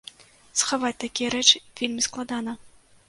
Схаваць 0.61 0.97
такія 1.03 1.29
рэчы 1.35 1.61
вельмі 1.81 2.07
складана! 2.09 2.59